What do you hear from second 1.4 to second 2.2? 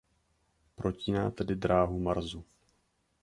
dráhu